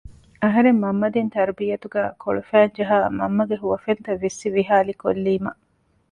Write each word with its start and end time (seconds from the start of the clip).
އަހަރެން 0.43 0.79
މަންމަ 0.83 1.07
ދިން 1.13 1.31
ތަރުބިއްޔަތުގައި 1.33 2.11
ކޮޅުފައިންޖަހާ 2.23 2.97
މަންމަގެ 3.19 3.55
ހުވަފެންތައް 3.61 4.21
ވިއްސި 4.23 4.47
ވިހާލި 4.55 4.93
ކޮއްލީމަ 5.01 5.51